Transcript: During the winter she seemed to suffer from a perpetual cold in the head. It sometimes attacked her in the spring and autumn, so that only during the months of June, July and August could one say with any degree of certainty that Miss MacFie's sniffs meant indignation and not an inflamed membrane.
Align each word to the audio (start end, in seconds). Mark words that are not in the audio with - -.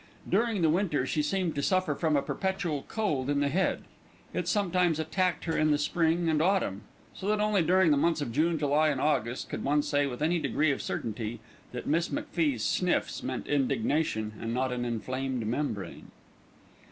During 0.27 0.63
the 0.63 0.69
winter 0.71 1.05
she 1.05 1.21
seemed 1.21 1.53
to 1.53 1.61
suffer 1.61 1.93
from 1.93 2.17
a 2.17 2.23
perpetual 2.23 2.85
cold 2.87 3.29
in 3.29 3.39
the 3.39 3.49
head. 3.49 3.83
It 4.33 4.47
sometimes 4.47 4.97
attacked 4.97 5.45
her 5.45 5.55
in 5.55 5.69
the 5.69 5.77
spring 5.77 6.27
and 6.27 6.41
autumn, 6.41 6.81
so 7.13 7.27
that 7.27 7.39
only 7.39 7.61
during 7.61 7.91
the 7.91 7.97
months 7.97 8.19
of 8.19 8.31
June, 8.31 8.57
July 8.57 8.87
and 8.89 8.99
August 8.99 9.47
could 9.49 9.63
one 9.63 9.83
say 9.83 10.07
with 10.07 10.23
any 10.23 10.39
degree 10.39 10.71
of 10.71 10.81
certainty 10.81 11.39
that 11.71 11.85
Miss 11.85 12.09
MacFie's 12.09 12.63
sniffs 12.63 13.21
meant 13.21 13.45
indignation 13.45 14.33
and 14.41 14.55
not 14.55 14.71
an 14.71 14.85
inflamed 14.85 15.45
membrane. 15.45 16.09